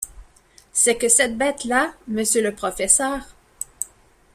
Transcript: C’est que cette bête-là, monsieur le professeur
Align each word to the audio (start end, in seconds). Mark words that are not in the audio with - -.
C’est 0.73 0.97
que 0.97 1.07
cette 1.07 1.37
bête-là, 1.37 1.93
monsieur 2.07 2.41
le 2.41 2.55
professeur 2.55 3.19